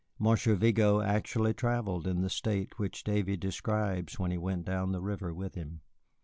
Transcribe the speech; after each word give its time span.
Monsieur 0.17 0.55
Vigo 0.55 0.99
actually 1.01 1.53
travelled 1.53 2.07
in 2.07 2.23
the 2.23 2.29
state 2.31 2.79
which 2.79 3.03
Davy 3.03 3.37
describes 3.37 4.17
when 4.17 4.31
he 4.31 4.37
went 4.39 4.65
down 4.65 4.93
the 4.93 4.99
river 4.99 5.31
with 5.31 5.53
him. 5.53 5.81